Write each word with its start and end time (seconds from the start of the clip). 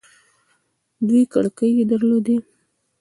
دوې 1.07 1.21
کړکۍ 1.33 1.69
يې 1.77 1.83
در 1.89 2.01
لودې. 2.09 2.37